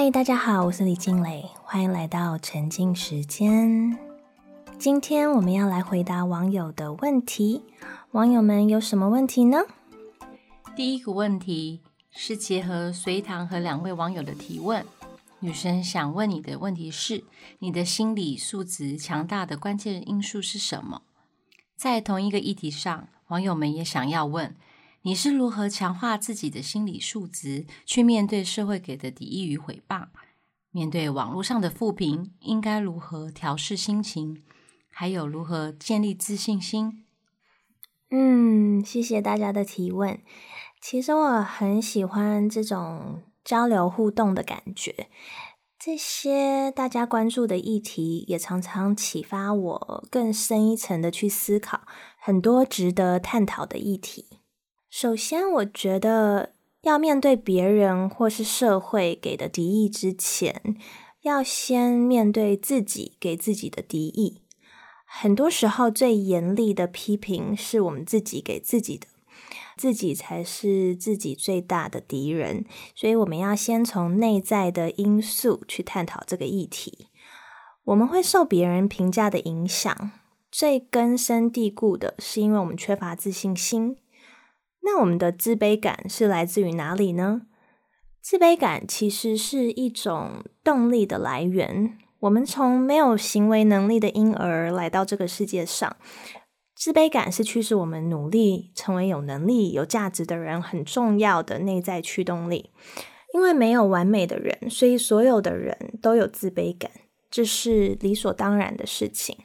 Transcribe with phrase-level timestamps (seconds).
[0.00, 3.98] 嗨，大家好，我是李静蕾，欢迎来到沉浸时间。
[4.78, 7.64] 今天我们要来回答网友的问题，
[8.12, 9.58] 网友们有什么问题呢？
[10.76, 11.80] 第一个问题
[12.12, 14.86] 是结合隋唐和两位网友的提问，
[15.40, 17.24] 女生想问你的问题是：
[17.58, 21.02] 你的心理素质强大的关键因素是什么？
[21.74, 24.54] 在同一个议题上，网友们也想要问。
[25.02, 30.08] 你是如何强化自己的心理素质，去面对社会给的敌意与诽谤？
[30.70, 34.42] 面对网络上的负评，应该如何调试心情？
[34.90, 37.04] 还有如何建立自信心？
[38.10, 40.20] 嗯，谢谢大家的提问。
[40.80, 45.08] 其实我很喜欢这种交流互动的感觉。
[45.78, 51.82] 这些大家关注的议题，也常常启发我更深一层的去思考
[52.18, 54.26] 很多值得探讨的议题。
[54.90, 60.76] 首先，我觉得要面对别人或是社会给的敌意之前，
[61.20, 64.40] 要先面对自己给自己的敌意。
[65.04, 69.06] 很多时候，最严厉的批评是我们自己给自己的，
[69.76, 72.64] 自己才是自己最大的敌人。
[72.94, 77.08] 所以，我们要先从内在的因素去探讨这个议题。
[77.84, 80.12] 我们会受别人评价的影响，
[80.50, 83.98] 最根深蒂固的是因为我们缺乏自信心。
[84.82, 87.42] 那我们的自卑感是来自于哪里呢？
[88.20, 91.98] 自卑感其实是一种动力的来源。
[92.20, 95.96] 我们从没有行为能力的婴儿来到这个世界上，
[96.74, 102.70] 自卑感是驱使我们努力成为有能力、有价值的人很重要的内在驱动力。
[103.34, 106.90] 因为没有完美的人，所以所有的人都有自卑感，
[107.30, 109.36] 这是理所当然的事情。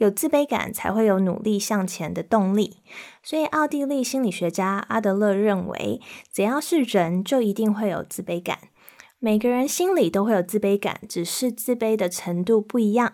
[0.00, 2.78] 有自卑感才会有努力向前的动力，
[3.22, 6.00] 所以奥地利心理学家阿德勒认为，
[6.32, 8.60] 只要是人就一定会有自卑感。
[9.18, 13.12] 每个人心里都会有自卑感，只是自卑的程度不一样。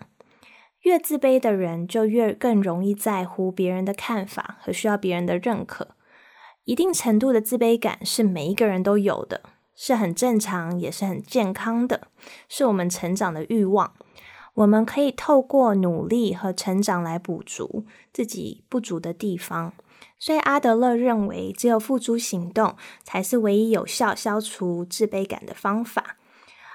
[0.83, 5.89] 越自卑的人就越更容易在乎别人的看法和需要别人的认可。
[6.63, 9.41] 一定程度的自卑感是每一个人都有的，
[9.75, 12.07] 是很正常也是很健康的，
[12.47, 13.93] 是我们成长的欲望。
[14.57, 19.73] 我们可以透过努力和成长来补足自己不足的地方，
[20.17, 26.17] 所以阿德勒认为，只有付诸行动才是唯一有效消除自卑感的方法。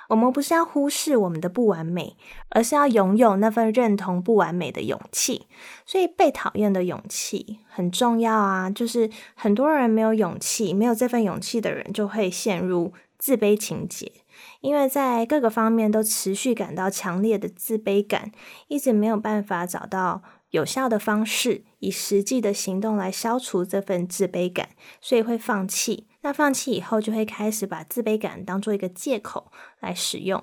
[0.09, 2.17] 我们不是要忽视我们的不完美，
[2.51, 5.47] 而是要拥有那份认同不完美的勇气。
[5.85, 8.71] 所以，被讨厌的勇气很重要啊！
[8.71, 14.13] 就是很多人没有勇气，没有这份勇气的人，就会陷入自卑情节。
[14.63, 18.33] 因为在各个方面都持续感到强烈的自卑感，
[18.69, 26.07] 一直没有办法找到有效的方式，以实际的行动来消除这份自卑感，所以会放弃。
[26.23, 29.51] 那放弃以后，就会开始把自卑感当做一个借口
[29.81, 30.43] 来使用。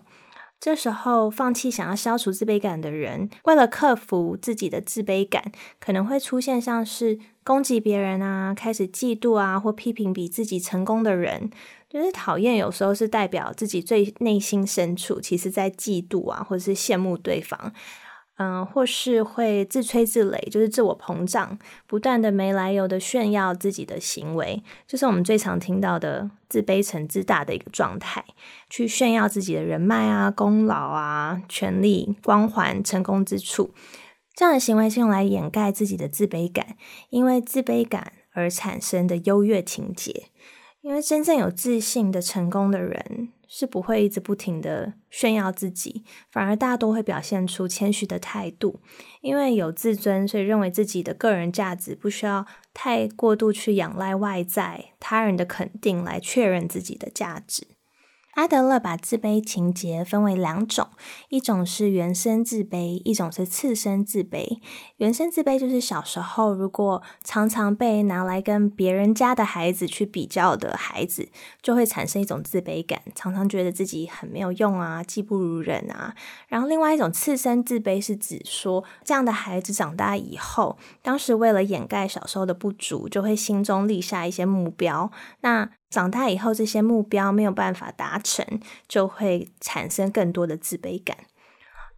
[0.60, 11.50] 这时候，放弃想要消除自卑感的人，为了克服自己的自卑感，可能会出现像是攻击别人啊，开始嫉妒啊，或批评比自己成功的人。
[11.90, 17.74] 就是讨厌，有时候是代表自己最内心深处，其实在嫉妒啊，或者是羡慕对方，
[18.38, 21.58] 嗯，或是会自吹自擂，就是自我膨胀，
[21.88, 28.24] 不断的没来由的炫耀自己的行为，就是我们最常听到的自卑成自大的一个状态，
[28.70, 33.74] 去炫耀自己的人脉啊、功劳啊、权力、光环、成功之处，
[34.36, 36.78] 这样的行为是用来掩盖自己的自卑感，
[37.10, 40.28] 因为自卑感而产生的优越情节。
[40.82, 48.80] 因为真正有自信的成功的人是不会一直不停的炫耀自己，反而大多会表现出谦虚的态度。
[49.22, 57.68] 因为有自尊，所以认为自己的个人价值不需要太过度去仰赖外在他人的肯定来确认自己的价值。
[58.40, 60.88] 阿德勒把自卑情节分为两种，
[61.28, 64.62] 一种是原生自卑，一种是次生自卑。
[64.96, 71.28] 原生自卑就是小时候如果常常被拿来跟别人家的孩子去比较的孩子，
[71.62, 76.16] 就会产生一种自卑感，常常觉得自己很没有用啊，技不如人啊。
[76.48, 85.12] 然后另外一种次生自卑是指说，这样的孩子长大以后，当时为了掩盖小时候的不足，就会心中立下一些目标。
[85.42, 88.46] 那长大以后，这些目标没有办法达成，
[88.88, 91.18] 就会产生更多的自卑感。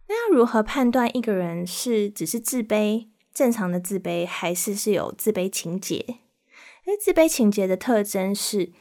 [0.08, 6.04] 那要如何判断一个人是只是自卑、正常的自卑，还是是有自卑情节？
[6.84, 8.72] 因为自卑情节的特征是，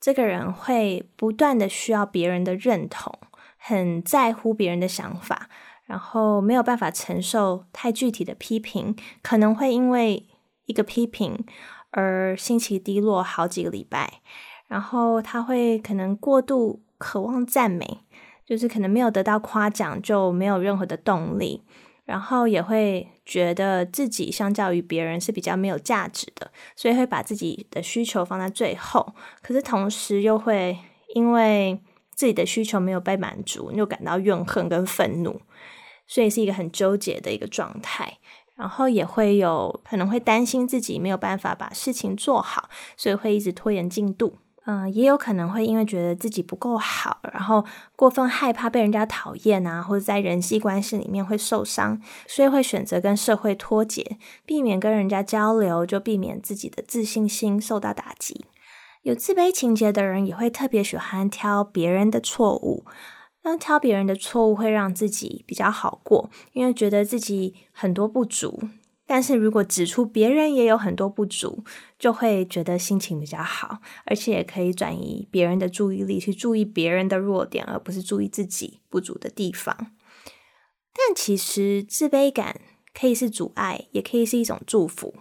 [0.00, 3.12] 这个人会不断的需要别人的认同，
[3.56, 5.48] 很在乎别人的想法，
[5.86, 10.28] 然后没有办法承受太具体的批评，可能会因为
[10.66, 11.44] 一个批评
[11.90, 14.20] 而心情低落好几个礼拜。
[14.68, 17.98] 然后他会可能过度渴望赞美，
[18.46, 21.64] 就是可能没有得到夸奖就没有任何的动力，
[22.04, 29.14] 然后也会觉得自己相较于别人是比较没有价值的，所以会把自己的需求放在最后。
[29.42, 30.78] 可是同时又会
[31.14, 31.80] 因为
[32.14, 35.40] 自己的需求没有被满足，又感到怨恨跟愤怒，
[36.06, 38.18] 所以是一个很纠结的一个状态。
[38.54, 44.36] 然后也会有可能会担心自己没有办法把事情做好，所以会一直拖延进度。
[44.70, 47.64] 嗯，也有可能会因为觉得自己不够好，然后
[47.96, 58.44] 过分害怕被人家讨厌啊，或者在人际关系里面会受伤，所以会选择跟社会脱节，避免跟人家交流，就避免自己的自信心受到打击。
[59.04, 62.84] 有自卑情节的人也会特别喜欢挑别人的错误，
[63.44, 68.60] 那挑别人的错误会让自己比较好过，因为觉得自己很多不足。
[69.08, 71.64] 但是如果指出别人也有很多不足，
[71.98, 79.74] 就会觉得心情比较好，而且也可以转移别人的注意力去注意别人的弱点，而不是注意自己不足的地方。
[80.92, 82.60] 但其实自卑感
[82.92, 85.14] 可以是阻碍，也可以是一种祝福。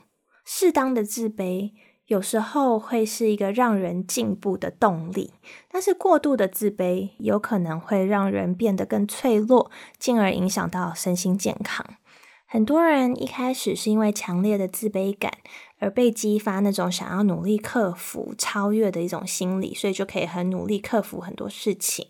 [0.46, 1.72] 适当的自卑。
[2.08, 5.34] 有时候会是一个让人进步的动力，
[5.70, 9.70] 但是过度的自卑有可能会让人变得更脆弱，
[10.00, 11.86] 进而影响到身心健康。
[12.50, 15.32] 很多人一开始是因为强烈的自卑感
[15.80, 22.08] 而被激发那种想要努力克服、超越的一种心理，所以就可以很努力克服很多事情。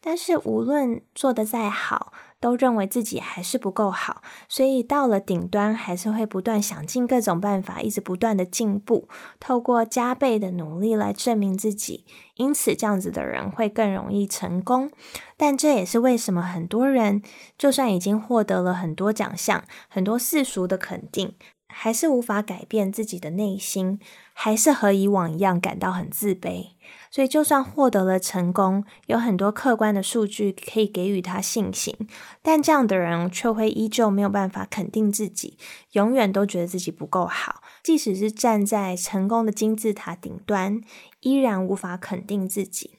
[0.00, 9.08] 但是无论做得再好，都认为自己还是不够好，所以到了顶端还是会不断想尽各种办法，一直不断的进步，
[9.40, 12.04] 透过加倍的努力来证明自己。
[12.36, 14.90] 因此，这样子的人会更容易成功。
[15.36, 17.22] 但这也是为什么很多人
[17.56, 21.34] 就算已经获得了很多奖项、很多世俗的肯定，
[21.66, 23.98] 还是无法改变自己的内心，
[24.32, 26.70] 还是和以往一样感到很自卑。
[27.10, 31.96] 所以，就算获得了成功，有很多客观的数据可以给予他信心，
[32.42, 35.56] 但这样的人却会依旧没有办法肯定自己，
[35.92, 37.62] 永远都觉得自己不够好。
[37.82, 40.80] 即使是站在成功的金字塔顶端，
[41.20, 42.98] 依然无法肯定自己。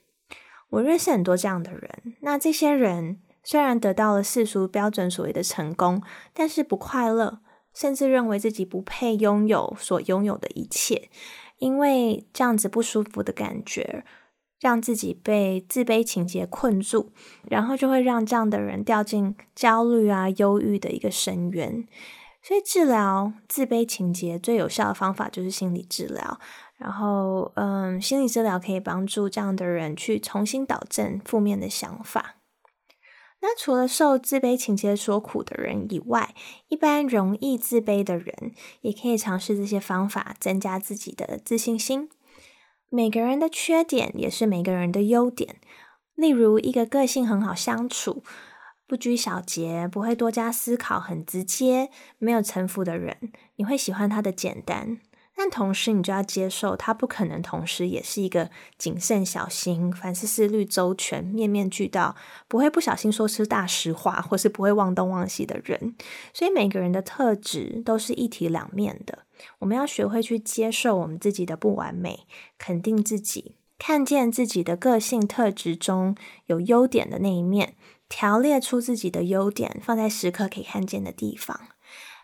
[0.72, 6.02] 我认识很多这样的人，那这些人虽然得到了世俗标准所谓的成功，
[6.34, 7.40] 但是不快乐，
[7.74, 11.10] 甚至认为自己不配拥有所拥有的一切。
[11.60, 14.04] 因为这样子不舒服的感觉，
[14.60, 17.12] 让自己被自卑情节困住，
[17.50, 21.88] 然后就会让这样的人掉进焦虑啊、忧郁的一个深渊。
[22.42, 26.40] 所以，治疗自卑情节最有效的方法就是心理治疗。
[26.78, 32.39] 然后，嗯，心理治疗可以帮助这样的人去重新导正负面的想法。
[33.42, 36.36] 那除了受自卑情节所苦的人以外，
[36.68, 42.10] 一般容易自卑的人也可以尝试这些方法，增加自己的自信心。
[42.90, 45.56] 每个人的缺点也是每个人的优点。
[46.16, 48.24] 例如，一个个性很好相处、
[48.86, 55.00] 不拘小节、不会多加思考、很直接、没有城府的人，你会喜欢他的简单。
[55.42, 62.14] 但同时，你就要接受，他不可能同时也是一个谨慎小心、凡事思虑周全、面面俱到、
[62.50, 65.96] 不会不小心说出大实话，或是不会忘东忘西的人。
[66.34, 69.20] 所以，每个人的特质都是一体两面的。
[69.60, 72.28] 我们要学会去接受我们自己的不完美，
[72.58, 76.18] 肯定自己，看见自己的个性特质中
[76.48, 77.76] 有优点的那一面，
[78.10, 81.70] 条列出自己的优点，放在时刻可以看见的地方。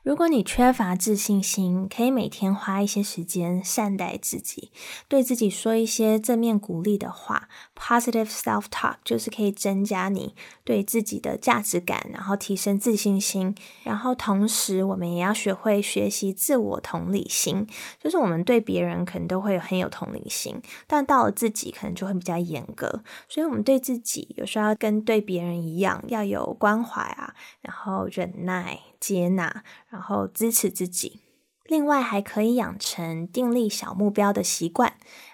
[0.06, 4.72] 如果你缺乏自信心，可以每天花一些时间善待自己，
[5.08, 13.56] 对自己说一些正面鼓励的话，positive self talk，就是可以增加你对自己的价值感，然后提升自信心。
[13.82, 17.66] 然后同时，我们也要学会学习自我同理心，
[18.00, 23.02] 就是我们对别人可能都会很有同理心，但到了自己可能就会比较严格。
[23.28, 28.82] 所以，我们对自己有时候要跟对别人一样，要有关怀啊，然后忍耐。
[29.06, 31.20] 接纳，然后支持自己。
[31.66, 34.94] 另外，还可以养成订立小目标的习惯。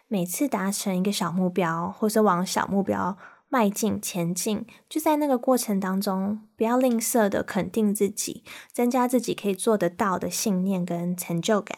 [0.09, 11.77] 每次达成一个小目标，或是往小目标迈进前进，就在那个过程当中，不要吝啬的肯定自己，增加自己可以做得到的信念跟成就感。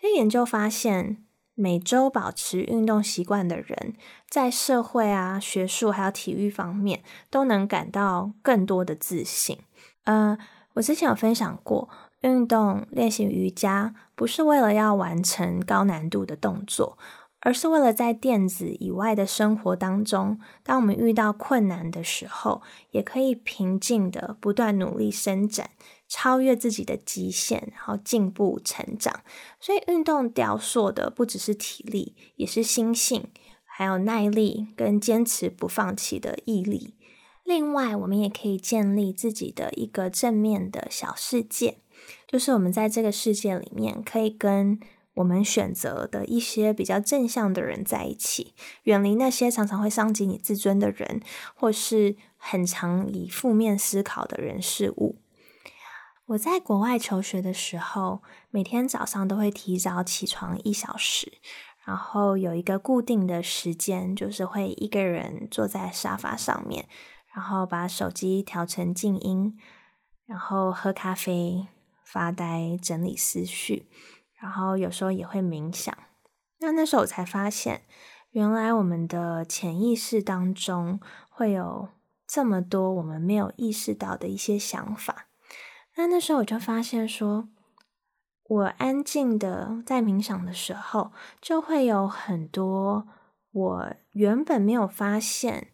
[0.00, 3.94] 所以研究发现，每周保持运动习惯的人，
[4.28, 9.58] 在社会啊、学术还有体育方面，都能感到更多的自信。
[10.04, 10.36] 嗯。
[10.76, 11.88] 我之前有分享过，
[12.20, 16.98] 运动练习瑜伽不是为了要完成高难度的动作，
[17.40, 25.70] 而是为了在电子以外的生活当中，当我们遇到困难的时候，也可以平静的不断努力伸展，
[26.06, 29.20] 超越自己的极限，然后进步成长。
[29.58, 33.28] 所以，运动雕塑的不只是体力，也是心性，
[33.64, 36.94] 还有耐力跟坚持不放弃的毅力。
[37.46, 41.78] 另外，我们也可以建立自己的一个正面的小世界，
[42.26, 44.80] 就是我们在这个世界里面可以跟
[45.14, 51.22] 我们选择的一些比较正向的人在一起，远离那些常常会伤及你自尊的人，
[51.54, 55.20] 或是很常以负面思考的人事物。
[56.26, 61.34] 我在国外求学的时候，每天早上都会提早起床一小时，
[61.84, 66.88] 然后有一个固定的时间，就是会一个人坐在沙发上面。
[67.36, 69.58] 然后把手机调成静音，
[70.24, 71.68] 然后喝咖啡、
[72.02, 73.90] 发呆、整理思绪，
[74.40, 75.94] 然后有时候也会冥想。
[76.60, 77.82] 那那时候我才发现，
[78.30, 81.90] 原来我们的潜意识当中会有
[82.26, 85.26] 这么多我们没有意识到的一些想法。
[85.96, 87.50] 那那时候我就发现，说
[88.44, 91.12] 我安静的在冥想的时候，
[91.42, 93.06] 就会有很多
[93.52, 95.68] 我原本没有发现。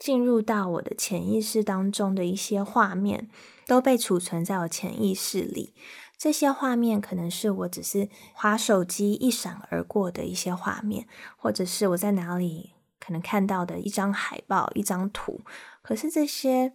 [0.00, 3.28] 进入到我的潜意识当中的一些画面，
[3.66, 5.74] 都被储存在我潜意识里。
[6.16, 15.42] 这些画面可能是我只是滑手机一闪而过的一些画面，或者是我在哪里可能看到的一张海报、一张图。
[15.82, 16.72] 可是这些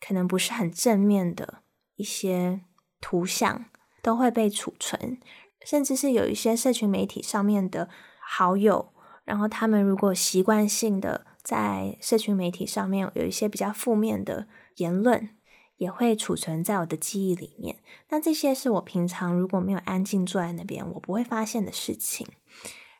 [0.00, 1.62] 可能不是很正面的
[1.96, 2.60] 一些
[3.00, 3.64] 图像，
[4.00, 5.18] 都会被储存。
[5.64, 7.88] 甚至是有一些社群媒体上面的
[8.20, 8.92] 好友，
[9.24, 11.26] 然后他们如果习惯性的。
[11.48, 15.30] 在社群媒体上面有一些比较负面的言论，
[15.78, 17.78] 也会储存在我的记忆里面。
[18.10, 22.26] 那这些是我平常如果没有安静坐在那边，我不会发现的事情。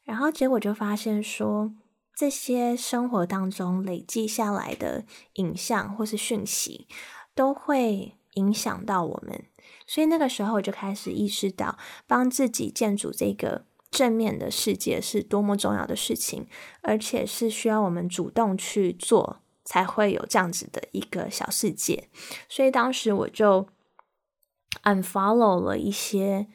[0.02, 1.74] 然后结果就发现说，
[2.16, 6.88] 这些生活当中累积下来的影像或是讯息，
[7.34, 9.44] 都会影响到我们。
[9.86, 11.76] 所以那个时候我就开始意识到，
[12.06, 13.67] 帮自己建筑这个。
[13.90, 16.46] 正面的世界是多么重要的事情，
[16.82, 22.08] 而且是需要我们主动去做，才会有这样子的一个小世界。
[22.48, 23.66] 所以当时我就
[24.84, 26.48] unfollow 了一些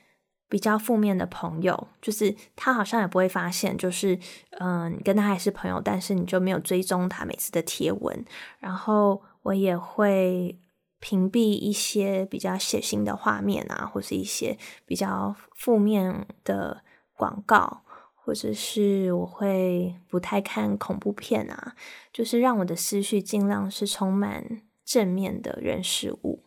[0.48, 4.20] 比较负面的朋友，就是他好像也不会发现，就是
[4.60, 8.24] 嗯，你跟他还是朋友，但是你就没有追踪他每次的贴文。
[8.60, 10.60] 然后我也会
[11.00, 16.84] 屏蔽一些比较血腥的画面啊，或是一些比较负面的。
[17.16, 21.76] 广告，或者是我会不太看恐怖片啊，
[22.12, 26.44] 就是让我的思绪尽量是充满正面的人事物。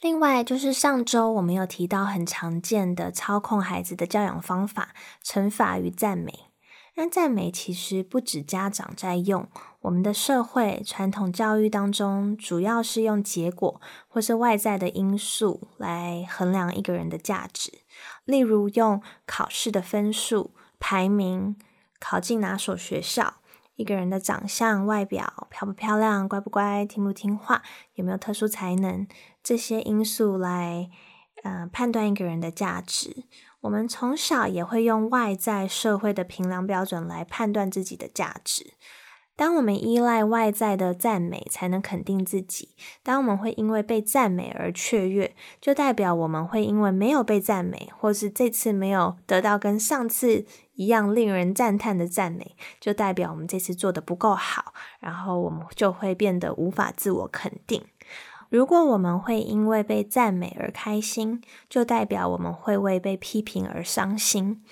[0.00, 4.90] 另外，就是上周我们有提到很常见的操控孩子的教养方法——
[5.24, 6.32] 惩罚与赞美。
[6.96, 9.48] 那赞美其实不止家长在用，
[9.80, 17.72] 我们的社会传统教育当中，主要是用结果或是外在的因素来衡量一个人的价值。
[18.26, 21.56] 例如，用考试的分数、排名、
[21.98, 23.36] 考进哪所学校、
[23.76, 27.62] 一个人的长相、外表漂不漂亮、乖不乖、听不听话、
[27.94, 29.06] 有没有特殊才能
[29.42, 30.90] 这些因素来，
[31.44, 33.24] 呃，判断一个人的价值。
[33.60, 38.74] 我们从小也会用外在社会的评量标准来判断自己的价值。
[39.36, 42.70] 当我们依赖外在的赞美才能肯定自己，
[43.02, 57.84] 当我们会因为被赞美而雀跃，就代表我们会因为没有被赞美，或是这次没有得到跟上次一样令人赞叹的赞美，就代表我们这次做的不够好，然后我们就会变得无法自我肯定。
[58.48, 64.64] 如果我们会因为被赞美而开心，就代表我们会为被批评而伤心。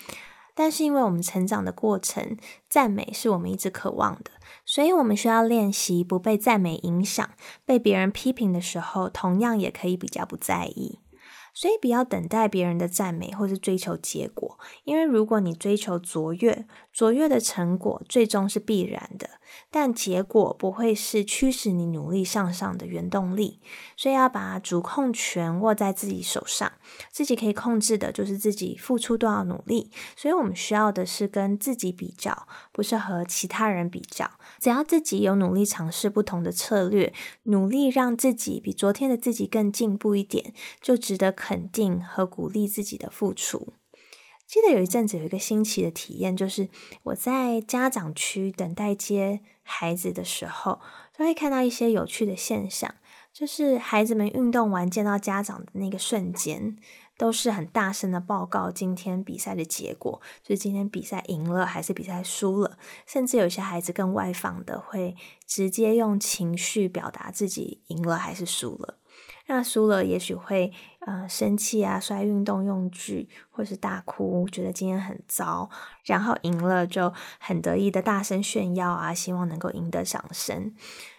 [0.56, 2.36] 但是，因为我们成长的过程，
[2.68, 4.30] 赞美是我们一直渴望的，
[4.74, 7.30] 所以我们需要练习不被赞美影响。
[7.64, 10.98] 被别人批评的时候，同样也可以比较不在意。
[11.54, 14.58] 所以，不要等待别人的赞美，或是追求结果。
[14.82, 19.28] 因为如果你追求卓越，卓越的成果最终是必然的，
[19.70, 23.60] 但结果不会是驱使你努力向上的原动力。
[23.96, 26.72] 所以，要把主控权握在自己手上，
[27.10, 29.90] 自己可以控制的就是自己付出多少努力。
[30.16, 34.30] 所以我们需要的是跟自己比较，不是和其他人比较。
[34.60, 41.34] 只要自己有努力尝试不同的策略，努力让自己比昨天的自己更进步一点，就值得。
[41.34, 43.72] 肯定和鼓励自己的付出。
[44.54, 46.68] 记得有一阵子有一个新奇的体验，就是
[47.02, 50.78] 我在家长区等待接孩子的时候，
[51.12, 52.94] 就会看到一些有趣的现象。
[53.32, 56.76] 就是孩子们运动完见到家长的那个瞬间，
[57.18, 62.78] 都是很大声的报告今天比赛的结果，就是今天比赛赢了还是比赛输了。
[63.08, 65.16] 甚至有些孩子更外放的，会
[65.48, 68.98] 直接用情绪表达自己赢了还是输了。
[69.46, 75.68] 那输了也许会呃生气啊，摔运动用具，或是大哭，觉得今天很糟。
[76.04, 80.74] 然后赢了就很得意的大声炫耀啊，希望能够赢得掌声。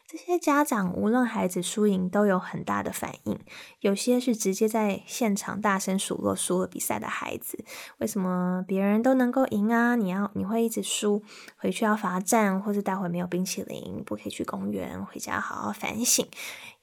[0.08, 3.40] 这些家长无论孩子输赢都有很大的反应，
[3.80, 7.66] 有些是直接在现场大声数落输了比赛的孩子，
[7.98, 9.96] 为什么别人都能够赢啊？
[9.96, 11.24] 你要你会一直输，
[11.58, 16.28] 回去要罚站，或者待会没有冰淇淋，不可以去公园，回家好好反省。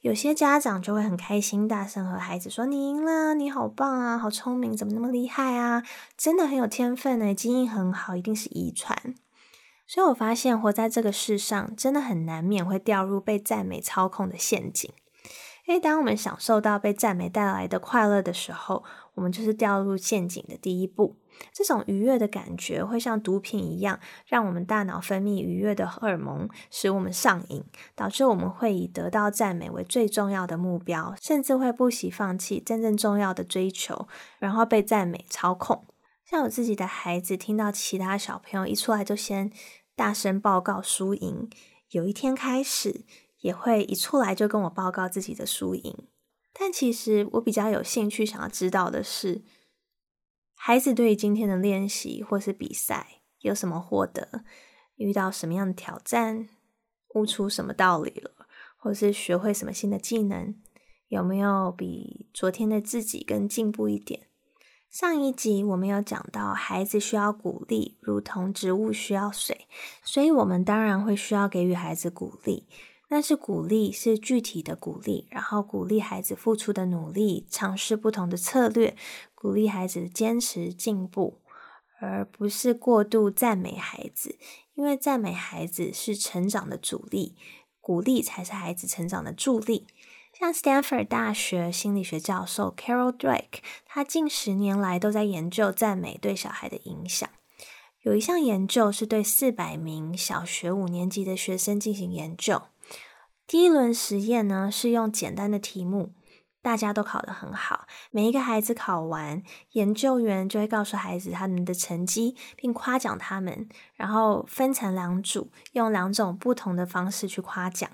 [0.03, 5.81] 有些家长就会很开心，大声和孩子说：“你赢了，你好棒啊，好聪明，怎么那么厉害啊？
[6.17, 9.15] 真的很有天分呢，基因很好，一定是遗传。”
[9.87, 14.91] 所以我发现，活在这个世上，真的很难免会掉入被赞美操控的陷阱。
[15.67, 18.83] 因为当我们享受到被赞美带来的快乐的时候，
[19.13, 21.15] 我们就是掉入陷阱的第一步。
[21.51, 27.63] 这种愉悦的感觉会像毒品一样，让我们大脑分泌愉悦的荷尔蒙，使我们上瘾，
[27.95, 34.07] 导致我们会以得到赞美为最重要的目标，甚至会不惜放弃真正重要的追求，
[34.39, 35.85] 然后被赞美操控。
[36.25, 39.51] 像我自己的孩子，听到其他小朋友一出来就先
[39.95, 41.49] 大声报告输赢，
[41.89, 43.05] 有一天开始
[43.41, 46.07] 也会一出来就跟我报告自己的输赢。
[46.53, 49.43] 但其实我比较有兴趣想要知道的是，
[50.65, 54.45] 孩子对于今天的练习或是比赛有什么获得？
[54.95, 56.47] 遇到什么样的挑战？
[57.15, 58.31] 悟出什么道理了？
[58.77, 60.55] 或是学会什么新的技能？
[61.09, 64.29] 有没有比昨天的自己更进步一点？
[64.89, 69.67] 上一集我们有讲到，孩子需要鼓励，如同植物需要水，
[70.01, 72.69] 所以我们当然会需要给予孩子鼓励。
[73.09, 78.95] 但是鼓励是具体的鼓励，然后鼓励孩子付出的努力，尝试不同的策略，
[79.43, 81.41] 鼓励孩子坚持进步，
[81.99, 84.37] 而不是过度赞美孩子。
[84.73, 87.35] 因为赞美孩子是成长的阻力，
[87.81, 89.85] 鼓励才是孩子成长的助力。
[90.39, 97.29] 像 Stanford 大学心理学教授 Carol Dweck，他近十年来都在研究赞美对小孩的影响。
[98.03, 102.61] 有一项研究是对四百名小学五年级的学生进行研究。
[103.45, 106.13] 第一轮实验呢是用简单的题目，
[106.63, 107.85] 大家都考得很好。
[108.09, 113.69] 每一个孩子考完，研究员就会告诉孩子他们的成绩，并夸奖他们。
[113.93, 117.87] 然后分成两组，用两种不同的方式去夸奖。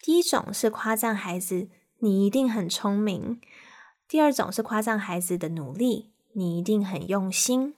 [0.00, 1.68] 第一种是夸赞孩子。
[1.98, 3.40] 你一定很聪明。
[4.08, 7.76] 第二种是夸赞孩子的努力，你一定很用心。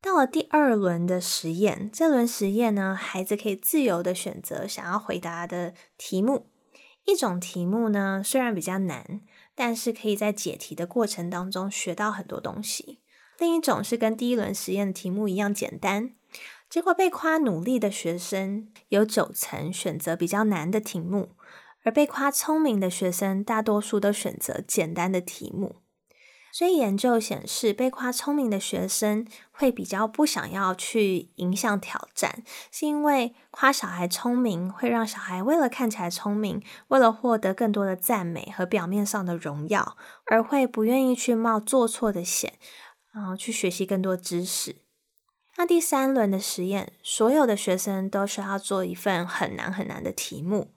[0.00, 6.49] 到了第二轮的实验，这轮实验呢，孩子可以自由的选择想要回答的题目。
[7.10, 9.20] 一种题目呢，虽然比较难，
[9.54, 13.00] 但是可以在解题的过程当中学到很多东西。
[13.38, 16.14] 另一种是跟第一轮实验的题目一样简单。
[16.68, 21.30] 结果被夸努力的学生有九成选择比较难的题目。
[21.82, 25.76] 而被夸聪明的学生，大多数都选择简单的题目。
[26.52, 42.54] 所以研究显示，被夸聪明的学生会比较不想要去迎向挑战，是因为夸小孩聪明会让小孩为了看起来聪明，为了获得更多的赞美和表面上的荣耀，而会不愿意去冒做错的险，
[43.12, 44.76] 然后去学习更多知识。
[45.56, 50.72] 那第三轮的实验，所有的学生都需要做一份很难很难的题目。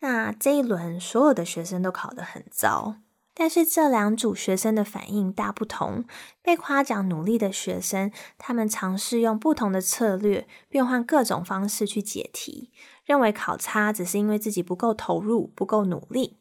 [0.00, 2.96] 那这一轮所有的学生都考得很糟，
[3.34, 6.04] 但是这两组学生的反应大不同。
[6.40, 12.70] 被夸奖努力的学生，他们尝试用不同的策略，变换各种方式去解题，
[13.04, 16.38] 认为考差只是因为自己不够投入、不够努力。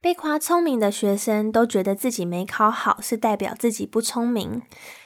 [0.00, 4.62] 被夸聪明的学生都觉得自己没考好是代表自己不聪明。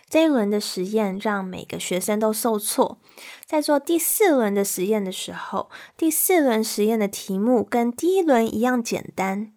[0.09, 3.01] 这一轮的实验让每个学生都受挫。
[3.45, 9.54] 在做第四轮的实验的时候，第四轮实验的题目跟第一轮一样简单。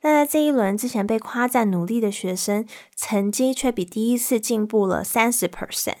[0.00, 5.96] 但在这一轮之前被夸赞努力的学生，成绩却比第一次进步了三十 percent，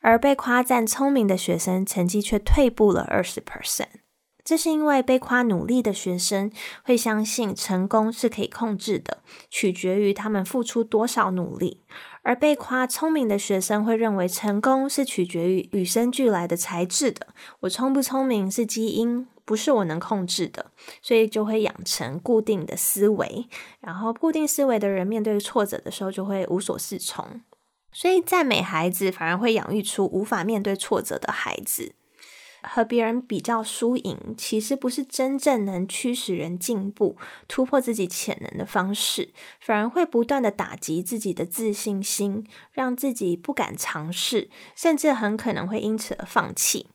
[0.00, 3.86] 而被夸赞聪明的学生成绩却退步了二十 percent。
[4.42, 6.50] 这是因为被夸努力的学生
[6.82, 11.82] 会相信成功是可以控制的，取决于他们付出多少努力；
[12.22, 17.28] 而被夸聪明的学生会认为成功是取决于与生俱来的才智的。
[17.60, 20.70] 我聪不聪明是基因，不是我能控制的，
[21.02, 23.48] 所以就会养成固定的思维。
[23.80, 27.40] 然后，固定思维的人面对挫折的时候就会无所适从。
[27.90, 31.96] 所以，赞美孩子反而会养育出无法面对挫折的孩子。
[32.62, 37.16] 和别人比较输赢，其实不是真正能驱使人进步、
[37.48, 46.86] 突破自己潜能的方式，反而会不断的打击自己的自信心，让自己不敢尝试，甚至很可能会因此而放弃。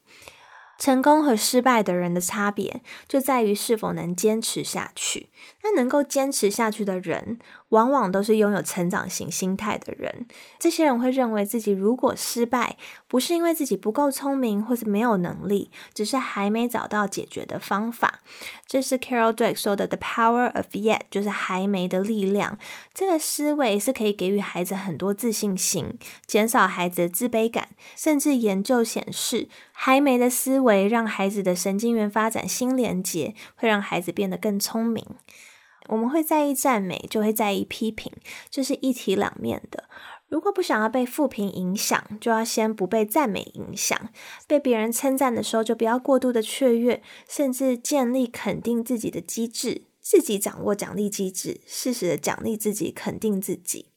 [0.77, 5.29] 成功和失败的人的差别就在于是否能坚持下去。
[5.63, 7.39] 那能够坚持下去的人，
[7.75, 10.25] 往往都是拥有成长型心态的人。
[10.57, 12.77] 这些人会认为自己如果失败，
[13.09, 18.21] 不是因为自己不够聪明或是没有能力，只是还没找到解决的方法。
[18.65, 22.57] 这是 Carol Dweck 说的 “the power of yet”，就是还没的力量。
[22.93, 27.67] 这个思维是可以给予孩子很多自信心，减少孩子的自卑感。
[27.97, 35.05] 甚至研究显示，还没的思维让孩子的神经元发展新连接，会让孩子变得更聪明。
[35.87, 38.11] 我们会在意赞美，就会在意批评，
[38.49, 39.85] 这是一体两面的。
[40.27, 44.09] 如果不想要被负评影响，就要先不被赞美影响。
[44.47, 53.91] 被别人称赞的时候，就不要过度的雀跃，甚至建立肯定自己的机制，自己掌握奖励机制，适时的奖励自己，肯定自己。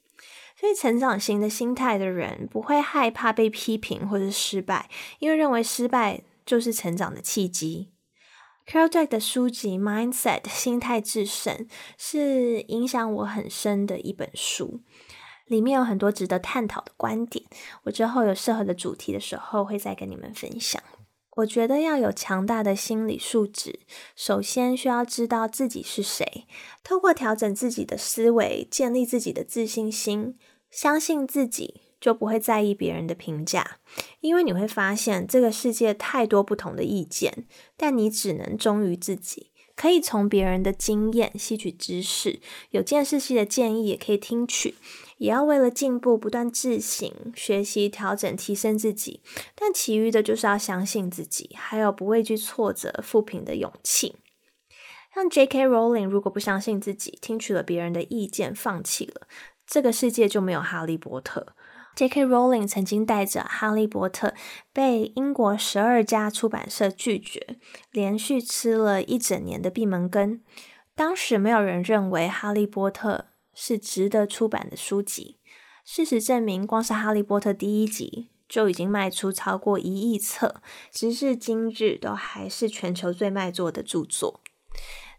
[0.60, 7.88] 所以，成长型的心态的人不会害怕被批评或者失败，因为认为失败就是成长的契机。
[8.70, 14.82] Carol Dweck 的书籍《Mindset》心态制胜是影响我很深的一本书，
[15.46, 17.46] 里面有很多值得探讨的观点。
[17.84, 20.82] 我之后有适合的主题的时候会再跟你们分享。
[21.36, 23.80] 我觉得要有强大的心理素质，
[24.14, 26.46] 首先需要知道自己是谁，
[26.84, 30.36] 透过调整自己的思维，建立自己的自信心，
[30.70, 31.80] 相信自己。
[32.00, 33.78] 就不会在意别人的评价，
[34.20, 39.50] 因为你会发现这个世界太多不同的意见，但你只能忠于自己。
[39.74, 44.74] 可以从别人的经验吸取知识，有见识性的建议也可以听取，
[45.18, 49.20] 也要为了进步不断自省、学习、调整、提升自己。
[49.54, 54.16] 但其余的就是要相信自己，还有不畏惧挫折、负评的勇气。
[55.14, 55.68] 像 J.K.
[55.68, 59.28] Rowling 如果不相信自己，听取了别人的意见，放弃了，
[59.64, 61.54] 这个世界就没有哈利波特。
[61.98, 62.26] J.K.
[62.26, 64.28] Rowling 曾经带着《哈利波特》
[64.72, 67.56] 被英国十二家出版社拒绝，
[67.90, 70.40] 连续吃了一整年的闭门羹。
[70.94, 75.40] 当时没有人认为《哈利波特》是值得出版的书籍。
[75.84, 84.40] 事实证明，光是《哈利波特》第一集就已经卖出超过一亿册，直至今日都还是全球最卖座的著作。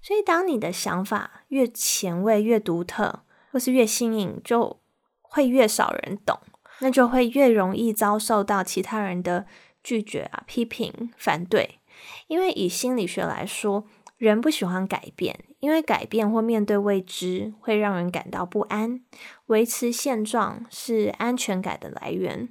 [0.01, 4.79] 所以，当你的想法越前卫、越独特，或是越新颖，就
[5.19, 6.39] 会越少人懂。
[6.79, 9.45] 那就会越容易遭受到其他人的
[9.83, 11.79] 拒绝啊、批评、反对。
[12.27, 13.85] 因为以心理学来说，
[14.17, 19.01] 人不喜欢改变，因为改变或面对未知会让人感到不安。
[19.47, 22.49] 维持现状是安全感的来源，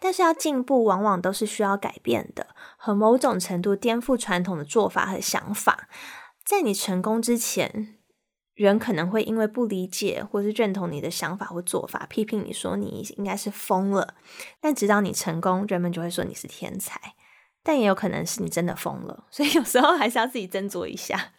[0.00, 5.88] 但是要进步，往往都是需要改变的，和某种程度颠覆传统的做法和想法。
[6.44, 7.97] 在你成功之前。
[8.58, 14.14] 人可能会因为不理解或是认同你的想法或做法，批评你说你应该是疯了。
[14.60, 17.00] 但直到你成功，人们就会说你是天才。
[17.62, 21.32] 但也有可能是你真的疯了，所以有时候还是要自己斟酌一下。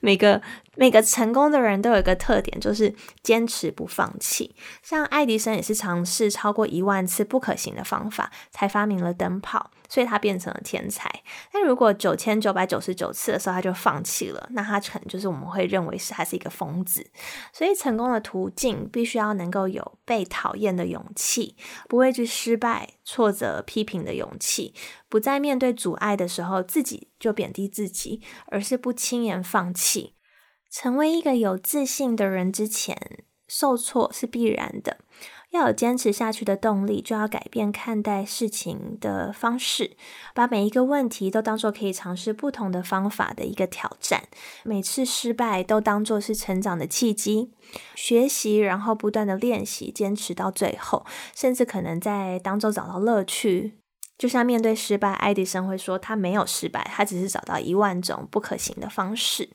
[0.00, 0.40] 每个
[0.76, 4.54] 每个成功的人都有一个特点，就是坚持不放弃。
[4.82, 9.70] 像爱迪生也是尝试超过一万次不可行的方法，才发明了灯泡。
[9.88, 11.10] 所以他变成了天才。
[11.52, 17.04] 但如果九千九百九十九次的时候他就放弃了，那他可能就是我们会认为是他是一个疯子。
[17.52, 21.56] 所以成功的途径必须要能够有被讨厌的勇气，
[21.88, 24.74] 不畏惧失败、挫折、批评的勇气，
[25.08, 30.14] 不在面对阻碍的时候自己就贬低自己，而是不轻言放弃。
[30.70, 34.98] 成为一个有自信的人之前，受挫是必然的。
[35.50, 39.96] 要有坚持下去的动力，就要改变看待事情的方式，
[40.34, 44.24] 把每一个问题都当做可以尝试不同的方法的一个挑战，
[44.62, 47.50] 每次失败都当做是成长的契机，
[47.94, 53.78] 学习，然后不断的练习，坚持到最后，甚至可能在当中找到乐趣。
[54.18, 59.48] 就像面对失败，爱迪生会说他没有失败，他只是找到一万种不可行的方式。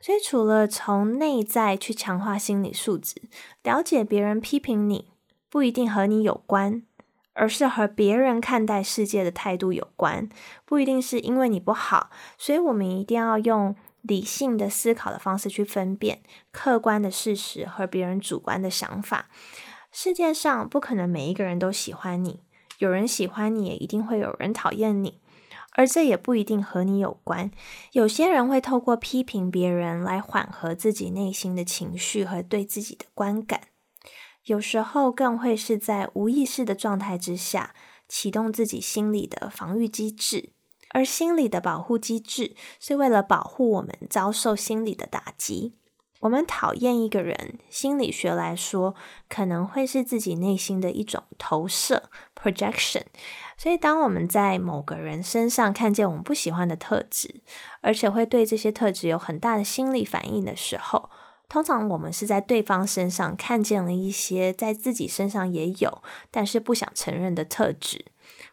[0.00, 3.22] 所以，除了从内在去强化心理素质，
[3.62, 5.08] 了解别人批评你
[5.50, 6.84] 不一定和你有关，
[7.32, 10.28] 而是和别人看待世界的态度有关。
[10.64, 16.20] 不一定是因为你不好，所以我们一定要用理性的思考的方式去分辨
[16.52, 19.28] 客观的事实和别人主观的想法。
[19.90, 22.40] 世界上不可能每一个人都喜欢你，
[22.78, 25.18] 有人喜欢你，也一定会有人讨厌你。
[25.78, 27.52] 而这也不一定和你有关。
[27.92, 33.60] 有些人会透过批评别人来缓和自己内心的情绪和对自己的观感，
[34.46, 37.76] 有时候更会是在无意识的状态之下
[38.08, 40.50] 启动自己心理的防御机制。
[40.88, 45.74] 而心理的保护机制是为了保护我们遭受心理的打击。
[46.20, 48.96] 我们讨厌一个人，心理学来说
[49.28, 53.04] 可能会是自己内心的一种投射，projection。
[53.58, 57.42] 所以，当我们在某个人身上看见我们不喜欢的特质，
[57.80, 61.10] 而且会对这些特质有很大的心理反应的时候，
[61.48, 68.06] 通常我们是在对方身上看见了一些在自己身上也有，但是不想承认的特质。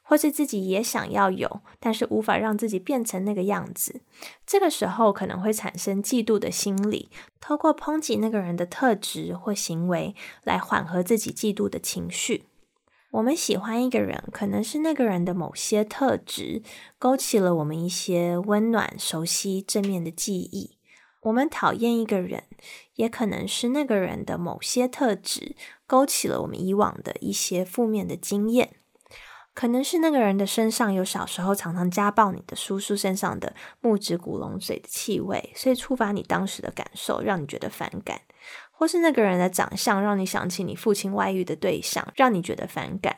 [0.07, 4.01] 或是自己也想要有，但是无法让自己变成那个样子。
[4.45, 7.09] 这个时候可能会产生嫉妒的心理，
[7.41, 12.45] 透过抨击那个人的特质或行为来缓和自己嫉妒的情绪。
[13.15, 16.61] 我们喜欢一个人，可能是那个人的某些特质
[16.99, 20.77] 勾起了我们一些温暖、熟悉、正面的记忆。
[21.21, 22.43] 我们讨厌一个人，
[22.95, 25.55] 也可能是那个人的某些特质
[25.87, 28.75] 勾起了我们以往的一些负面的经验。
[29.53, 38.17] 可能是那个人的身上有小时候常常家暴你的叔叔身上的木质古龙水的气味，所以触发你当时的感受，让你觉得反感；
[38.77, 43.17] 或是那个人的长相让你想起你父亲外遇的对象，让你觉得反感。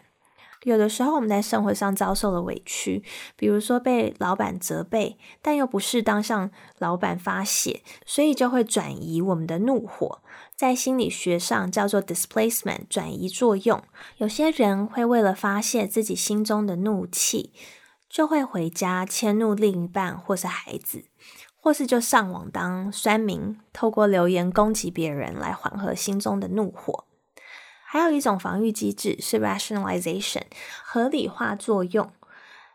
[0.63, 3.03] 有的时候我们在生活上遭受了委屈，
[3.35, 10.19] 比如说被老板责备，但又不适当向老板发泄，所以就会转移我们的怒火。
[10.55, 13.81] 在心理学上叫做 displacement 转移作用。
[14.17, 17.53] 有些人会为了发泄自己心中的怒气，
[18.09, 21.05] 就会回家迁怒另一半或是孩子，
[21.67, 27.03] 或是就上网当酸民，透过留言攻击别人来缓和心中的怒火。
[27.85, 30.43] 还有一种防御机制是 rationalization
[30.81, 32.09] 合理化作用。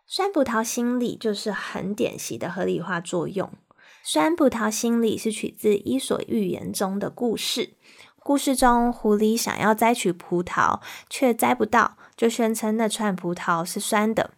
[0.07, 3.51] 酸葡萄心理就是很典型的合理化作用。
[4.03, 7.71] 酸葡萄心理是取自《伊索寓言》中的故事。
[8.19, 14.33] 故事中，狐狸想要摘取葡萄，却摘不到，就宣称那串葡萄是酸的。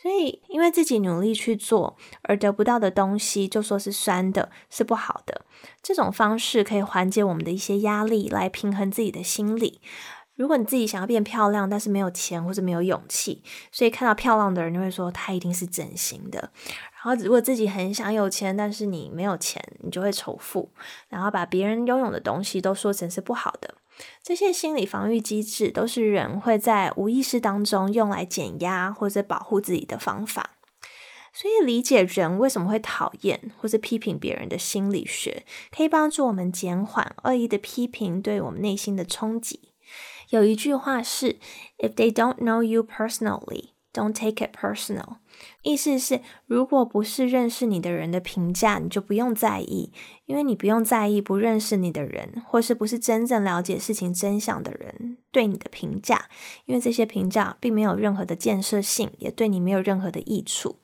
[0.00, 5.44] 所以，因为自己努力去做而得不到的东西，就说是酸的，是不好的。
[5.82, 9.80] 这种方式可以缓解我们的一些压力，来平衡自己的心理。
[10.36, 16.38] 如果你自己想要变漂亮，但是没有钱或者没有勇气，所以看到漂亮的人，就会说他一定是整形的。
[16.38, 20.70] 然后，如果自己很想有钱，但是你没有钱，你就会仇富，
[21.08, 23.74] 然后把别人拥有的东西都说成是不好的。
[24.22, 30.50] 这些心理防御机制都是人会在无意识当中用来减压或者保护自己的方法。
[31.32, 39.72] 所以，理解人为什么会讨厌或者批评别人的心理学，可以帮助我们减缓恶意的批评对我们内心的冲击。
[40.30, 41.38] 有一句话是
[41.78, 45.16] ：“If they don't know you personally, don't take it personal。”
[45.62, 49.92] 意思是，如果不是认识你的人的评价，你就不用在意，
[50.26, 56.28] 因为你不用在意不认识你的人，或是不是真正了解事情真相的人对你的评价，
[56.64, 60.80] 因为这些评价并没有任何的建设性，也对你没有任何的益处。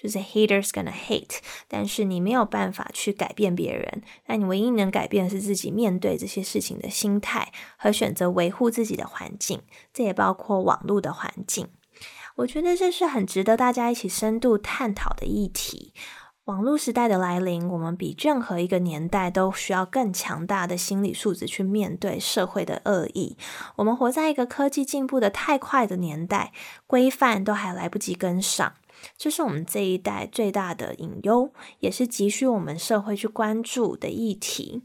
[0.00, 9.60] 就是 haters gonna hate，但是你没有办法去改变别人，那你唯一能改变的是自己面对这些事情的心态和选择维护自己的环境，
[9.92, 11.66] 这也包括网络的环境。
[12.38, 15.92] 我觉得这是很值得大家一起深度探讨的议题。
[16.44, 23.36] 网络时代的来临，我们比任何一个年代都需要更强大的心理素质去面对社会的恶意。
[23.76, 26.52] 我们活在一个科技进步的太快的年代，
[26.86, 28.74] 规范都还来不及跟上，
[29.16, 34.84] 这是我们这一代最大的隐忧，也是急需我们社会去关注的议题。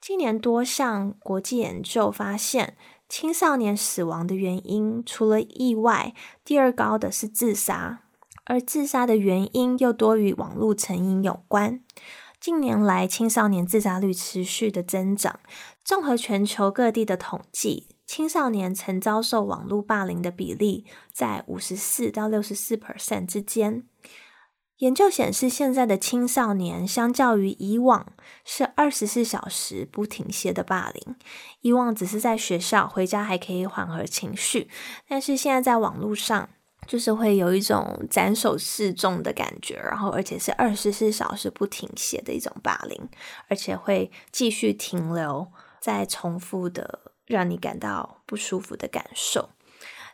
[0.00, 2.76] 今年多项国际研究发现。
[3.12, 6.14] 青少年死亡的原因，除了意外，
[6.46, 8.04] 第二高的是自杀，
[8.44, 11.82] 而自杀的原因又多与网络成瘾有关。
[12.40, 15.40] 近年来，青少年自杀率持续的增长。
[15.84, 23.84] 综合全球各地的统计，青少年曾遭受网络霸凌的比例在五十四到六十四 percent 之间。
[24.82, 28.04] 研究显示，现在的青少年相较于以往
[28.44, 31.14] 是二十四小时不停歇的霸凌。
[31.60, 34.68] 以往只是在学校回家还可以缓和情绪，
[35.06, 36.48] 但是现在在网络上
[36.88, 43.08] 就是会有一种斩首示众的感觉，然后而且是二十四小时不停歇的一种霸凌，
[43.46, 45.46] 而且会继续停留
[45.80, 49.50] 在重复的让你感到不舒服的感受。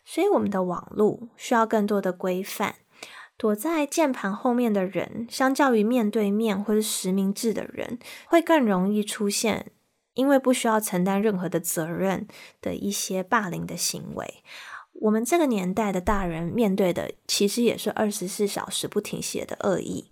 [0.04, 2.74] 所以，我们的网络需要更多的规范。
[3.38, 9.70] 躲在键盘后面的人，相较于面对面或是实名制的人，会更容易出现
[10.14, 12.26] 因为不需要承担任何的责任
[12.60, 14.42] 的一些霸凌的行为。
[15.02, 20.10] 我们这个年代的大人面对的，其实也是二十四小时不停歇的恶意。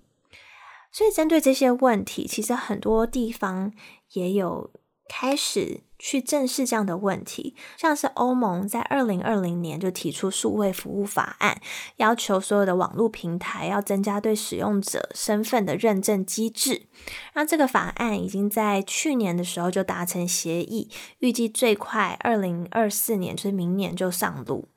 [0.92, 3.72] 所以，针对这些问题，其实很多地方
[4.12, 4.70] 也有
[5.08, 5.80] 开始。
[5.98, 11.60] 去正视这样的问题，像是欧盟在二零二零年就提出数位服务法案，
[11.96, 16.86] 要求所有的网络平台要增加对使用者身份的认证机制。
[17.34, 24.68] 那这个法案已经在去年的时候就达成协议，预计最快二零二四年，就是明年就上路。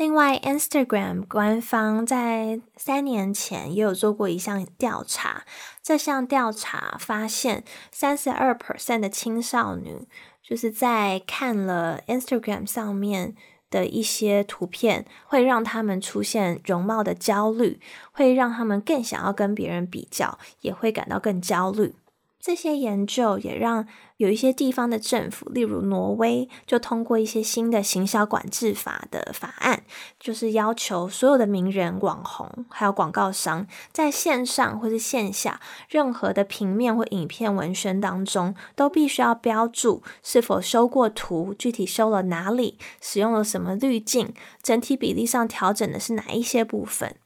[0.00, 5.44] 另外，Instagram 官方在三年前也有做过一项调查，
[5.82, 10.06] 这项调查发现，三十二 percent 的青少年
[10.42, 13.34] 就是在看了 Instagram 上面
[13.68, 17.78] 的一些图片，会让他们出现容貌的焦虑，
[18.10, 21.94] 会让他们更想要跟别人比较，也会感到更焦虑。
[22.40, 29.82] 这些研究也让有一些地方的政府，例如挪威，就通过一些新的行销管制法的法案，
[30.18, 47.16] 就是要求所有的名人、网红还有广告商，在线上或是线下任何的平面或影片文宣当中，都必须要标注是否修过图，具体修了哪里，使用了什么滤镜，整体比例上调整的是哪一些部分。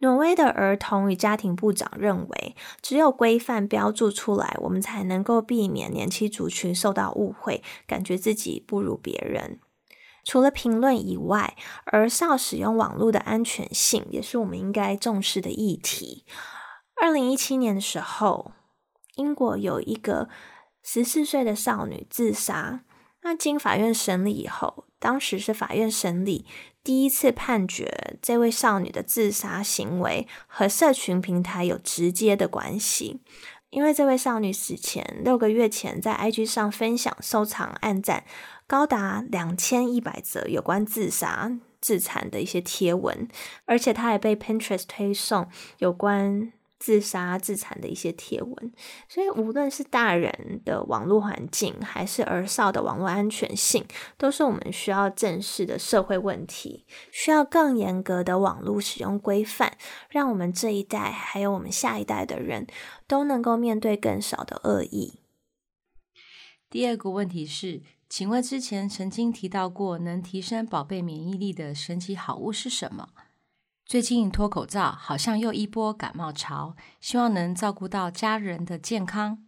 [0.00, 9.58] 挪威的儿童与家庭部长认为，只有规范标注出来，我们才能够避免年轻族群受到误会，感觉自己不如别人。
[10.24, 11.56] 除了评论以外，
[11.86, 16.24] 儿少使用网络的安全性也是我们应该重视的议题。
[17.00, 18.52] 二零一七年的时候，
[19.16, 20.28] 英国有一个
[20.82, 22.84] 十四岁的少女自杀，
[23.28, 26.46] 那经法院审理以后，当时是法院审理。
[26.82, 33.20] 第一次判决，这位少女的自杀行为和社群平台有直接的关系，
[33.68, 38.24] 因为这位少女死前六个月前在 IG 上分享、收藏、暗赞
[38.66, 43.28] 高达两千一百则有关自杀、自残的一些贴文，
[43.66, 45.46] 而且她也被 Pinterest 推送
[45.80, 46.54] 有关。
[46.78, 48.72] 自杀、自残的一些贴文，
[49.08, 53.84] 所以无论是大人的网络环境，还是儿少的网络安全性，
[54.16, 59.76] 都是我们需要正视的社会问题，需要更严格的网络使用规范，
[60.08, 62.66] 让我们这一代还有我们下一代的人
[63.06, 65.20] 都能够面对更少的恶意。
[66.70, 73.08] 第二个问题是，请问之前曾经提到过能提升宝贝免疫力的神奇好物是什么？
[73.88, 79.46] 最近脱口罩，好像又一波感冒潮，希望能照顾到家人的健康。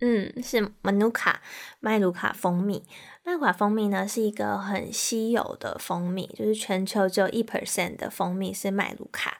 [0.00, 1.42] 嗯，是马努卡
[1.80, 2.82] 麦卢卡蜂蜜。
[3.22, 9.36] 麦卢卡蜂蜜呢是一个很稀有的蜂蜜，就是全球只有一 percent 的蜂蜜是麦卢卡。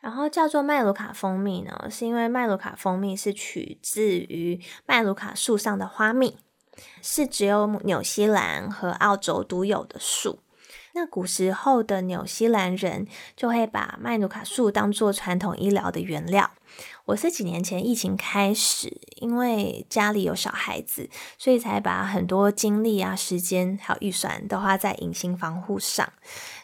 [0.00, 6.36] 然后叫做麦卢卡蜂蜜呢，是因为麦卢卡蜂蜜是取自于麦卢卡树上的花蜜，
[7.02, 10.38] 是只有纽西兰和澳洲独有的树。
[10.96, 16.52] 那古时候的纽西兰人就会把麦努卡树当做传统医疗的原料。
[17.06, 26.08] 我是几年前疫情开始，因为家里有小孩子，所以才把很多精力啊、时间还有预算都花在隐形防护上。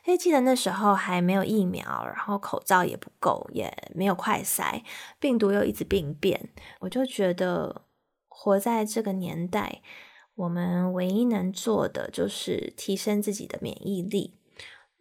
[0.04, 4.82] 因为记得那时候还没有疫苗，然后口罩也不够，也没有快筛，
[5.18, 7.82] 病毒又一直病变，我就觉得
[8.28, 9.82] 活在这个年代。
[10.40, 14.39] 我们唯一能做的就是提升自己的免疫力。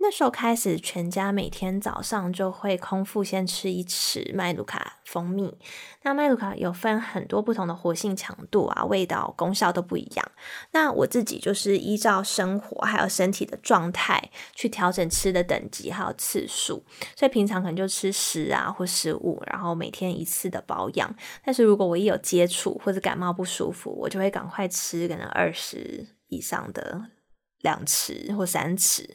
[0.01, 5.57] 那时候开始，全家每天早上就会空腹先吃一匙麦卢卡蜂蜜。
[6.03, 10.31] 那麦卢卡有分很多不同的活性强度啊，味道、功效都不一样。
[10.71, 16.81] 那我自己就是依照生活还有身体的状态去调整吃的等级还有次数。
[17.15, 21.13] 所以平常可能就吃十啊或十五，然后每天一次的保养。
[21.43, 27.18] 但是如果我一有接触或者感冒不舒服，我就会赶快吃可能二十以上的。
[27.61, 29.05] 两匙或三匙，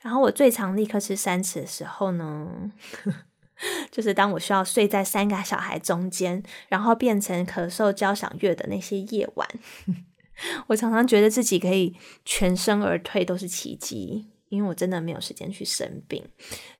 [0.00, 2.72] 然后我最常立刻吃三匙的时候呢，
[3.92, 9.48] 就是当我需要睡在三个小孩中间，然后变成咳嗽交响乐的那些夜晚，
[10.66, 16.24] 我常常觉得自己可以全身而退都是奇迹，因为我真的没有时间去生病。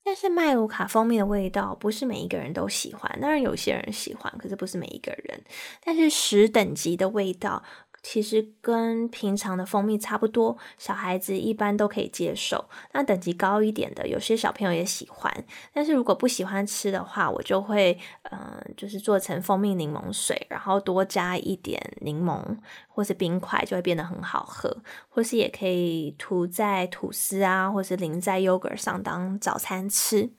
[0.02, 5.44] 但是麦卢卡蜂蜜的味道不是每一个人都喜欢，当然有些人喜欢，可是不是每一个人。
[5.84, 7.62] 但是十等级的味道。
[8.02, 12.68] 其实跟平常的蜂蜜差不多，小孩子一般都可以接受。
[12.92, 15.32] 那等级高一点的，有些小朋友也喜欢。
[15.72, 17.96] 但是如果不喜欢吃的话，我就会，
[18.30, 22.42] 嗯，就是做成蜂蜜柠檬水，然后多加一点柠檬
[22.88, 24.76] 或是冰块，就会变得很好喝。
[25.08, 30.30] 或是也可以涂在吐司啊，或是淋在 yogurt 上当早餐吃。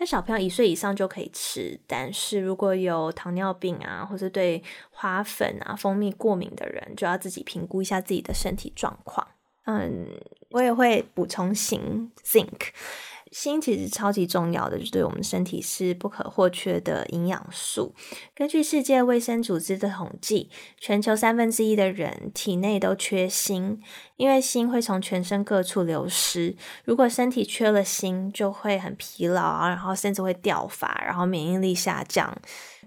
[0.00, 9.28] 那小朋友一岁以上就可以吃，但是如果有糖尿病啊，或是对花粉啊、蜂蜜过敏的人，就要自己评估一下自己的身体状况。
[9.66, 10.06] 嗯，
[10.52, 12.70] 我也会补充型 （zinc）。
[13.30, 17.94] 锌其实超级重要的，就对我们身体是不可或缺的营养素。
[18.34, 23.78] 根据世界卫生组织的统计，全球三分之一的人体内都缺锌，
[24.16, 26.56] 因为锌会从全身各处流失。
[26.84, 32.36] 如果身体缺了锌，就会很疲劳，然后甚至会掉发，然后免疫力下降。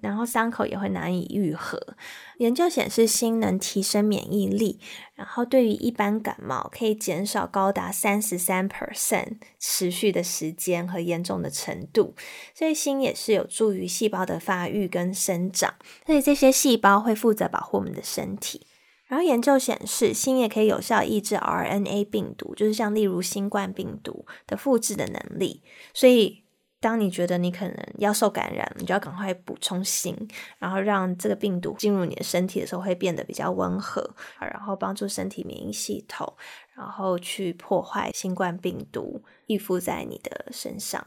[0.03, 1.95] 然后伤口也会难以愈合。
[2.37, 4.79] 研究显示，锌能提升免疫力，
[5.15, 12.13] 然后对于一般感冒可以减少高达三十三 percent 持续的时间和严重的程度。
[12.53, 15.75] 所以锌也是有助于细胞的发育跟生长，
[16.05, 18.67] 所以这些细胞会负责保护我们的身体。
[19.05, 25.61] 然后研究显示，锌也可以有效抑制 RNA 病毒，就是像例如新冠病毒的复制的能力。
[25.93, 26.42] 所以，
[26.83, 30.13] 当你觉得你可能要受感染，你就要赶快补充锌，
[30.57, 36.33] 然后让这个病毒进入你的身体的时候会变得比较温和，然后帮助身体免疫系统，
[36.75, 41.01] 然后去破坏新冠病毒依附在你的身上。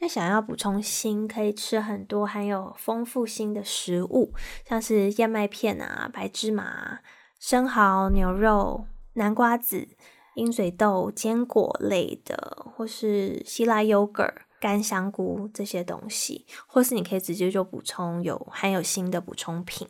[0.00, 4.32] 那想要补充锌，可以吃很多含有丰富锌的食物，
[4.66, 7.00] 像是燕麦片啊、白芝麻。
[7.40, 9.88] 生蚝、牛肉、南瓜子、
[10.34, 14.24] 鹰嘴豆、坚果类的，或是希腊优格、
[14.60, 19.88] 干香菇这些东西，或是你可以直接就补充有含有锌的补充品。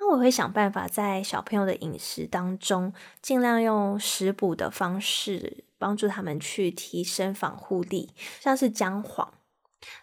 [0.00, 9.34] 那我会想办法在小朋友的饮食当中，尽量用食补的方式帮助他们去提升防护力，像是姜黄。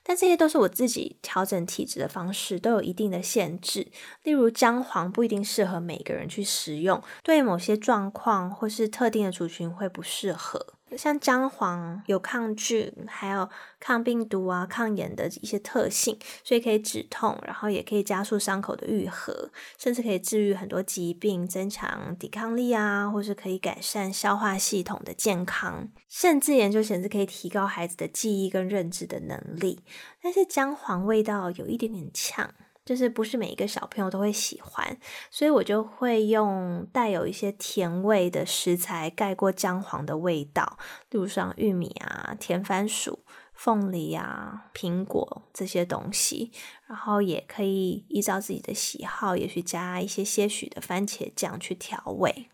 [0.03, 3.91] 但这些都是我自己调整体质的方式，都有一定的限制。
[4.23, 10.75] 例如姜黄不一定适合每个人去食用，对某些状况或是特定的族群会不适合。
[10.97, 29.81] 像姜黄有抗菌，还有抗病毒啊、抗炎的一些特性，所以可以止痛，然后也可以加速伤口的愈合，甚至可以治愈很多疾病，增强抵抗力啊，或是可以改善消化系统的健康，甚至研究显示可以提高孩子的记忆跟认知的能力。
[30.21, 32.53] 但是姜黄味道有一点点呛。
[32.85, 34.97] 就是不是每一个小朋友都会喜欢，
[35.31, 40.77] 所以我就会用带有一些甜味的食材盖过姜黄的味道，
[41.09, 46.51] 例如像玉米啊、甜番薯、凤梨啊、苹果这些东西，
[46.87, 52.51] 然后也可以依照自己的喜好，也许加一些些许的番茄酱去调味。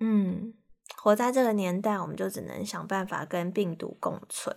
[0.00, 0.54] 嗯，
[0.96, 4.56] 活在这个年代，我们就只能想办法跟病毒共存。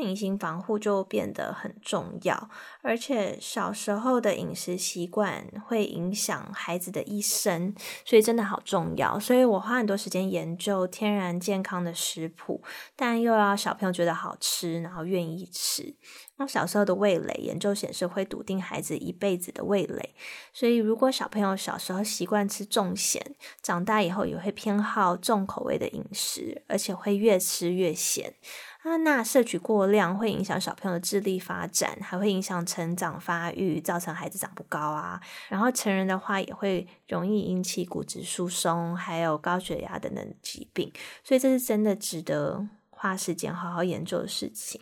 [0.00, 2.48] 隐形防护就变得很重要，
[2.80, 7.74] 而且小时候的饮食习惯会影响孩子的一生，
[8.04, 9.18] 所以真的好重要。
[9.20, 12.62] 所以我花很多时间研究天然健康的食谱，
[12.96, 15.94] 但又要小朋友觉得好吃，然后愿意吃。
[16.36, 20.14] 那小时候的味蕾研究显示会笃定孩子一辈子的味蕾，
[20.52, 28.34] 所以如果小朋友小时候习惯吃重咸，长大以后也会偏好重口味的饮食，而且会越吃越咸。
[28.82, 35.20] 啊，那摄取过量会影响小朋友的智力发展，还会影响成长发育，造成孩子长不高啊。
[35.48, 40.92] 然后成人的话也会容易引起骨质疏松，还有高血压等等疾病。
[41.22, 44.80] 所以这是真的值得花时间好好研究的事情。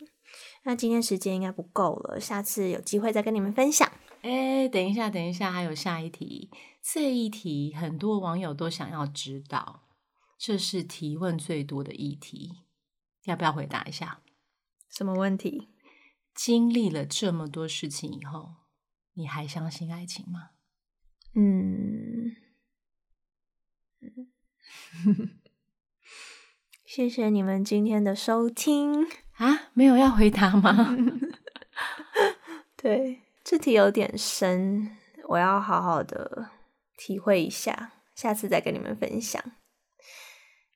[0.62, 3.86] 那今天时间应该不够了，下次有机会再跟你们分享。
[4.22, 6.50] 哎，等一下，等一下，还有下一题。
[6.82, 9.82] 这一题很多网友都想要知道，
[10.38, 12.62] 这是提问最多的议题。
[13.24, 14.20] 要不要回答一下？
[14.88, 15.68] 什么问题？
[16.34, 18.54] 经历了这么多事情以后，
[19.14, 20.50] 你还相信爱情吗？
[21.34, 22.34] 嗯，
[26.84, 29.70] 谢谢你们今天的收听啊！
[29.74, 30.96] 没有要回答吗？
[32.76, 34.96] 对，这题有点深，
[35.28, 36.50] 我要好好的
[36.96, 39.52] 体会一下，下次再跟你们分享。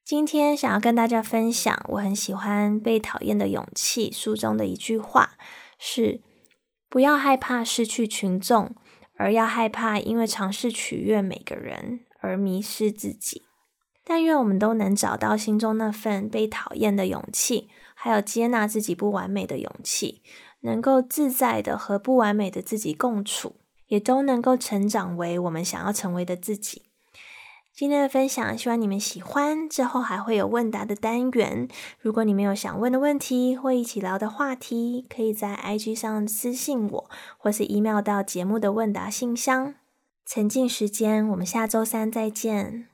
[0.04, 5.38] 今天想要跟大家分享，我很喜欢《被讨厌的勇气》书中的一句话，
[5.78, 6.20] 是：
[6.90, 8.74] 不要害怕失去群众，
[9.16, 13.46] 而要害怕因为尝试取悦每个人而迷失自己。
[14.04, 20.20] 但愿我们都能找到心中那份被讨厌的勇气，还有接纳自己不完美的勇气，
[20.60, 26.90] 能够自在的和不完美的自己共处，也都能够成长为我们想要成为的自己。
[27.76, 29.68] 今天的分享，希望你们喜欢。
[29.68, 31.66] 之后还会有问答的单元，
[31.98, 39.74] 如果你们有想问的问题或一起聊的话题，可以在 IG 上私信我，或是 email 到节目的问答信箱。
[40.24, 42.86] 沉浸时间，我们下周三再见。